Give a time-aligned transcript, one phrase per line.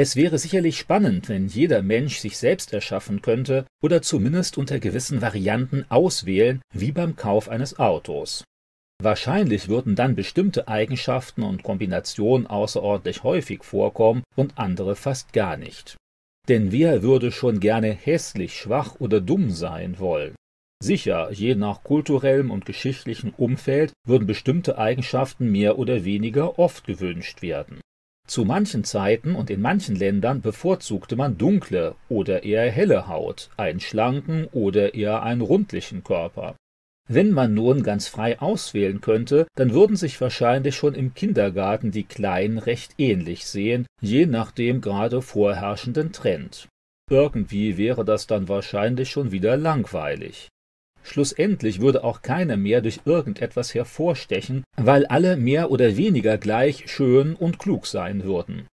[0.00, 5.20] Es wäre sicherlich spannend, wenn jeder Mensch sich selbst erschaffen könnte oder zumindest unter gewissen
[5.20, 8.42] Varianten auswählen, wie beim Kauf eines Autos.
[9.02, 15.98] Wahrscheinlich würden dann bestimmte Eigenschaften und Kombinationen außerordentlich häufig vorkommen und andere fast gar nicht.
[16.48, 20.34] Denn wer würde schon gerne hässlich, schwach oder dumm sein wollen?
[20.82, 27.42] Sicher, je nach kulturellem und geschichtlichem Umfeld würden bestimmte Eigenschaften mehr oder weniger oft gewünscht
[27.42, 27.82] werden.
[28.30, 33.80] Zu manchen Zeiten und in manchen Ländern bevorzugte man dunkle oder eher helle Haut, einen
[33.80, 36.54] schlanken oder eher einen rundlichen Körper.
[37.08, 42.04] Wenn man nun ganz frei auswählen könnte, dann würden sich wahrscheinlich schon im Kindergarten die
[42.04, 46.68] Kleinen recht ähnlich sehen, je nach dem gerade vorherrschenden Trend.
[47.10, 50.50] Irgendwie wäre das dann wahrscheinlich schon wieder langweilig.
[51.02, 57.34] Schlussendlich würde auch keiner mehr durch irgendetwas hervorstechen, weil alle mehr oder weniger gleich schön
[57.34, 58.66] und klug sein würden.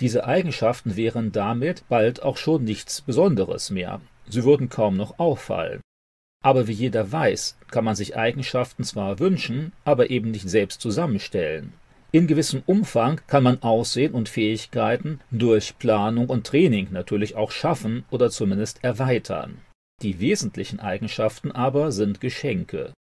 [0.00, 4.00] Diese Eigenschaften wären damit bald auch schon nichts Besonderes mehr.
[4.28, 5.80] Sie würden kaum noch auffallen.
[6.42, 11.72] Aber wie jeder weiß, kann man sich Eigenschaften zwar wünschen, aber eben nicht selbst zusammenstellen.
[12.12, 18.04] In gewissem Umfang kann man Aussehen und Fähigkeiten durch Planung und Training natürlich auch schaffen
[18.10, 19.58] oder zumindest erweitern.
[20.04, 22.92] Die wesentlichen Eigenschaften aber sind Geschenke.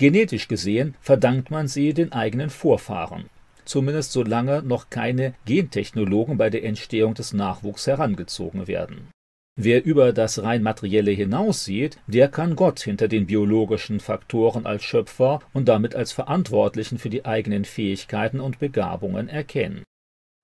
[0.00, 3.30] Genetisch gesehen verdankt man sie den eigenen Vorfahren,
[3.64, 9.06] zumindest solange noch keine Gentechnologen bei der Entstehung des Nachwuchs herangezogen werden.
[9.54, 15.38] Wer über das rein materielle hinaussieht, der kann Gott hinter den biologischen Faktoren als Schöpfer
[15.52, 19.84] und damit als Verantwortlichen für die eigenen Fähigkeiten und Begabungen erkennen.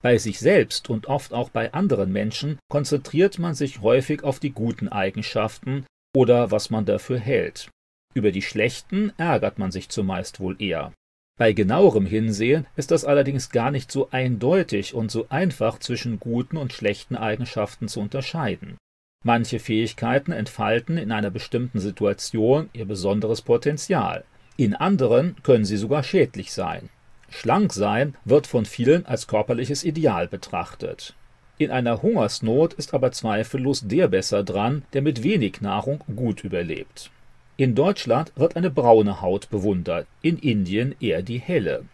[0.01, 4.51] Bei sich selbst und oft auch bei anderen Menschen konzentriert man sich häufig auf die
[4.51, 7.69] guten Eigenschaften oder was man dafür hält.
[8.15, 10.93] Über die schlechten ärgert man sich zumeist wohl eher.
[11.37, 16.57] Bei genauerem Hinsehen ist das allerdings gar nicht so eindeutig und so einfach zwischen guten
[16.57, 18.77] und schlechten Eigenschaften zu unterscheiden.
[19.25, 24.25] Manche Fähigkeiten entfalten in einer bestimmten Situation ihr besonderes Potenzial.
[24.57, 26.89] In anderen können sie sogar schädlich sein.
[27.31, 31.15] Schlank sein wird von vielen als körperliches Ideal betrachtet.
[31.57, 37.11] In einer Hungersnot ist aber zweifellos der besser dran, der mit wenig Nahrung gut überlebt.
[37.57, 41.85] In Deutschland wird eine braune Haut bewundert, in Indien eher die helle.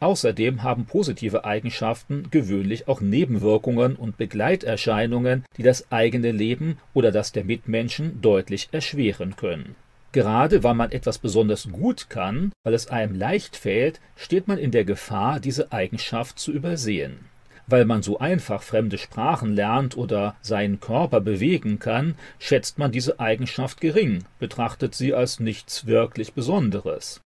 [0.00, 7.32] Außerdem haben positive Eigenschaften gewöhnlich auch Nebenwirkungen und Begleiterscheinungen, die das eigene Leben oder das
[7.32, 9.74] der Mitmenschen deutlich erschweren können.
[10.12, 14.70] Gerade weil man etwas besonders gut kann, weil es einem leicht fällt, steht man in
[14.70, 17.20] der Gefahr, diese Eigenschaft zu übersehen.
[17.68, 23.20] Weil man so einfach fremde Sprachen lernt oder seinen Körper bewegen kann, schätzt man diese
[23.20, 27.20] Eigenschaft gering, betrachtet sie als nichts wirklich Besonderes.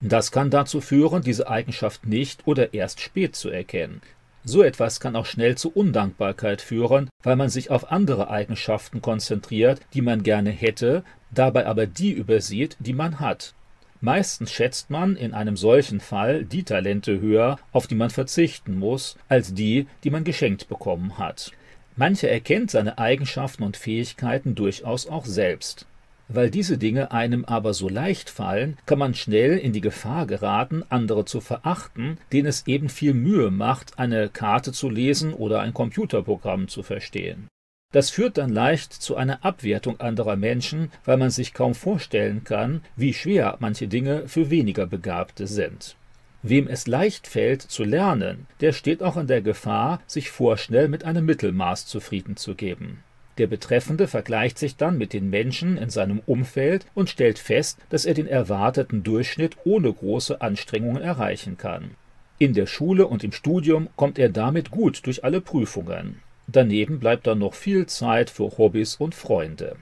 [0.00, 4.00] Das kann dazu führen, diese Eigenschaft nicht oder erst spät zu erkennen.
[4.44, 9.80] So etwas kann auch schnell zu Undankbarkeit führen, weil man sich auf andere Eigenschaften konzentriert,
[9.94, 13.54] die man gerne hätte, dabei aber die übersieht, die man hat.
[14.00, 19.16] Meistens schätzt man in einem solchen Fall die Talente höher, auf die man verzichten muss,
[19.28, 21.50] als die, die man geschenkt bekommen hat.
[21.96, 25.86] Mancher erkennt seine Eigenschaften und Fähigkeiten durchaus auch selbst.
[26.28, 30.84] Weil diese Dinge einem aber so leicht fallen, kann man schnell in die Gefahr geraten,
[30.90, 35.74] andere zu verachten, denen es eben viel Mühe macht, eine Karte zu lesen oder ein
[35.74, 37.48] Computerprogramm zu verstehen.
[37.90, 42.82] Das führt dann leicht zu einer Abwertung anderer Menschen, weil man sich kaum vorstellen kann,
[42.96, 45.96] wie schwer manche Dinge für weniger Begabte sind.
[46.42, 51.04] Wem es leicht fällt zu lernen, der steht auch in der Gefahr, sich vorschnell mit
[51.04, 53.02] einem Mittelmaß zufrieden zu geben.
[53.38, 58.04] Der Betreffende vergleicht sich dann mit den Menschen in seinem Umfeld und stellt fest, dass
[58.04, 61.92] er den erwarteten Durchschnitt ohne große Anstrengungen erreichen kann.
[62.38, 66.20] In der Schule und im Studium kommt er damit gut durch alle Prüfungen.
[66.50, 69.76] Daneben bleibt dann noch viel Zeit für Hobbys und Freunde.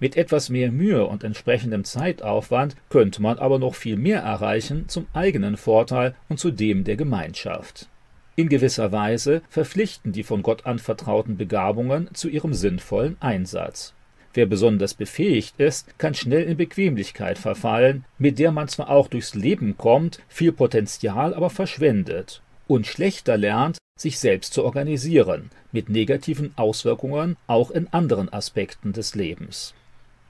[0.00, 5.06] Mit etwas mehr Mühe und entsprechendem Zeitaufwand könnte man aber noch viel mehr erreichen zum
[5.12, 7.88] eigenen Vorteil und zu dem der Gemeinschaft.
[8.34, 13.94] In gewisser Weise verpflichten die von Gott anvertrauten Begabungen zu ihrem sinnvollen Einsatz.
[14.34, 19.34] Wer besonders befähigt ist, kann schnell in Bequemlichkeit verfallen, mit der man zwar auch durchs
[19.34, 26.52] Leben kommt, viel Potenzial aber verschwendet und schlechter lernt, sich selbst zu organisieren, mit negativen
[26.56, 29.74] Auswirkungen auch in anderen Aspekten des Lebens.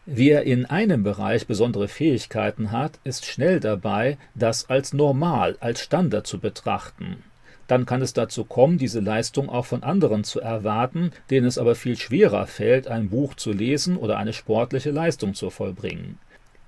[0.07, 6.27] Wer in einem Bereich besondere Fähigkeiten hat, ist schnell dabei, das als normal, als Standard
[6.27, 7.23] zu betrachten
[7.69, 11.75] dann kann es dazu kommen, diese Leistung auch von anderen zu erwarten, denen es aber
[11.75, 16.19] viel schwerer fällt, ein Buch zu lesen oder eine sportliche Leistung zu vollbringen.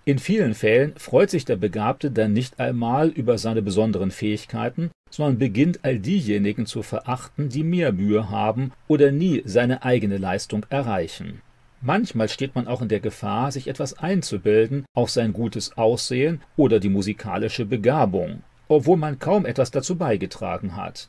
[0.04, 5.38] In vielen Fällen freut sich der Begabte dann nicht einmal über seine besonderen Fähigkeiten, sondern
[5.38, 11.42] beginnt all diejenigen zu verachten, die mehr Mühe haben oder nie seine eigene Leistung erreichen.
[11.82, 16.78] Manchmal steht man auch in der Gefahr, sich etwas einzubilden auf sein gutes Aussehen oder
[16.78, 21.08] die musikalische Begabung, obwohl man kaum etwas dazu beigetragen hat.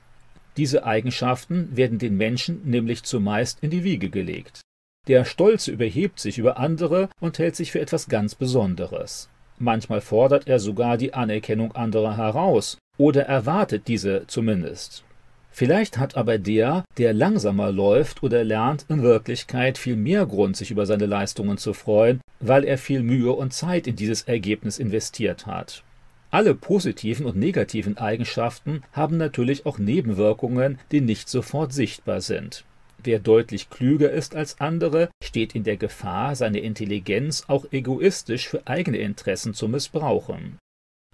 [0.58, 4.62] Diese Eigenschaften werden den Menschen nämlich zumeist in die Wiege gelegt.
[5.08, 9.30] Der Stolze überhebt sich über andere und hält sich für etwas ganz Besonderes.
[9.58, 15.04] Manchmal fordert er sogar die Anerkennung anderer heraus oder erwartet diese zumindest.
[15.52, 20.70] Vielleicht hat aber der, der langsamer läuft oder lernt, in Wirklichkeit viel mehr Grund, sich
[20.70, 25.48] über seine Leistungen zu freuen, weil er viel Mühe und Zeit in dieses Ergebnis investiert
[25.48, 25.84] hat.
[26.30, 32.66] Alle positiven und negativen Eigenschaften haben natürlich auch Nebenwirkungen, die nicht sofort sichtbar sind.
[33.04, 38.68] Wer deutlich klüger ist als andere, steht in der Gefahr, seine Intelligenz auch egoistisch für
[38.68, 40.60] eigene Interessen zu missbrauchen.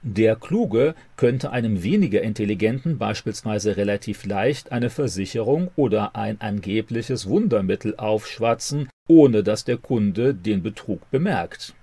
[0.09, 7.93] Der Kluge könnte einem weniger Intelligenten beispielsweise relativ leicht eine Versicherung oder ein angebliches Wundermittel
[7.97, 11.75] aufschwatzen, ohne dass der Kunde den Betrug bemerkt.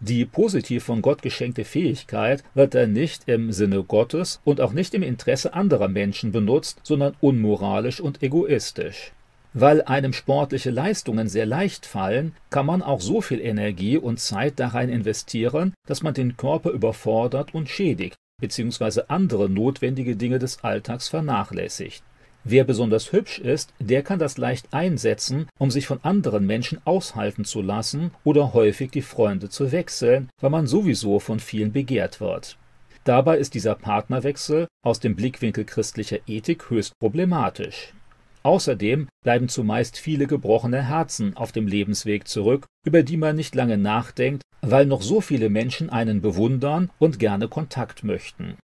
[0.00, 4.92] Die positiv von Gott geschenkte Fähigkeit wird dann nicht im Sinne Gottes und auch nicht
[4.92, 9.12] im Interesse anderer Menschen benutzt, sondern unmoralisch und egoistisch.
[9.54, 14.58] Weil einem sportliche Leistungen sehr leicht fallen, kann man auch so viel Energie und Zeit
[14.58, 21.08] darein investieren, dass man den Körper überfordert und schädigt, beziehungsweise andere notwendige Dinge des Alltags
[21.08, 22.02] vernachlässigt.
[22.44, 27.44] Wer besonders hübsch ist, der kann das leicht einsetzen, um sich von anderen Menschen aushalten
[27.44, 32.56] zu lassen oder häufig die Freunde zu wechseln, weil man sowieso von vielen begehrt wird.
[33.04, 37.92] Dabei ist dieser Partnerwechsel aus dem Blickwinkel christlicher Ethik höchst problematisch.
[38.42, 43.78] Außerdem bleiben zumeist viele gebrochene Herzen auf dem Lebensweg zurück, über die man nicht lange
[43.78, 48.56] nachdenkt, weil noch so viele Menschen einen bewundern und gerne Kontakt möchten.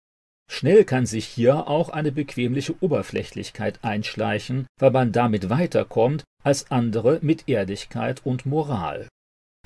[0.50, 7.19] Schnell kann sich hier auch eine bequemliche Oberflächlichkeit einschleichen, weil man damit weiterkommt als andere
[7.20, 9.08] mit Ehrlichkeit und Moral.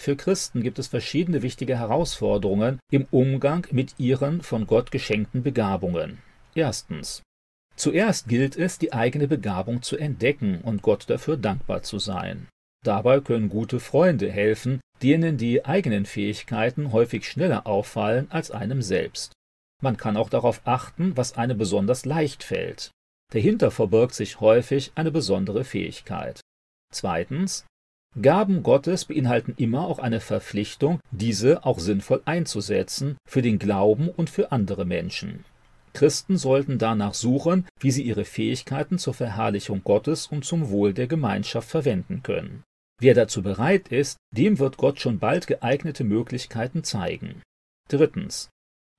[0.01, 6.19] Für Christen gibt es verschiedene wichtige Herausforderungen im Umgang mit ihren von Gott geschenkten Begabungen.
[6.55, 7.23] Erstens.
[7.77, 12.49] Zuerst gilt es, die eigene Begabung zu entdecken und Gott dafür dankbar zu sein.
[12.85, 19.33] Dabei können gute Freunde helfen, denen die eigenen Fähigkeiten häufig schneller auffallen als einem selbst.
[19.83, 22.91] Man kann auch darauf achten, was einem besonders leicht fällt.
[23.33, 26.41] Dahinter verbirgt sich häufig eine besondere Fähigkeit.
[26.93, 27.65] Zweitens.
[28.21, 34.29] Gaben Gottes beinhalten immer auch eine Verpflichtung, diese auch sinnvoll einzusetzen für den Glauben und
[34.29, 35.47] für andere Menschen.
[35.93, 41.07] Christen sollten danach suchen, wie sie ihre Fähigkeiten zur Verherrlichung Gottes und zum Wohl der
[41.07, 42.63] Gemeinschaft verwenden können.
[43.01, 47.43] Wer dazu bereit ist, dem wird Gott schon bald geeignete Möglichkeiten zeigen.
[47.89, 48.49] Drittens.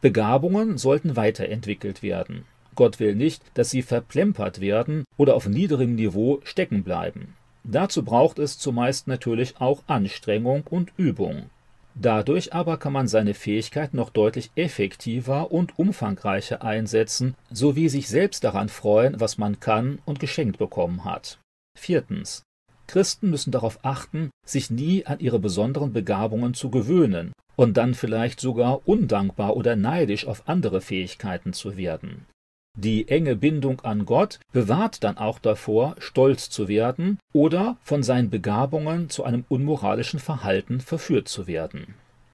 [0.01, 2.45] Begabungen sollten weiterentwickelt werden.
[2.75, 7.35] Gott will nicht, dass sie verplempert werden oder auf niederem Niveau stecken bleiben.
[7.63, 11.49] Dazu braucht es zumeist natürlich auch Anstrengung und Übung.
[11.95, 18.43] Dadurch aber kann man seine Fähigkeit noch deutlich effektiver und umfangreicher einsetzen, sowie sich selbst
[18.43, 21.39] daran freuen, was man kann und geschenkt bekommen hat.
[21.77, 22.43] Viertens.
[22.87, 28.39] Christen müssen darauf achten, sich nie an ihre besonderen Begabungen zu gewöhnen und dann vielleicht
[28.39, 32.25] sogar undankbar oder neidisch auf andere Fähigkeiten zu werden.
[32.75, 38.29] Die enge Bindung an Gott bewahrt dann auch davor, stolz zu werden oder von seinen
[38.29, 41.95] Begabungen zu einem unmoralischen Verhalten verführt zu werden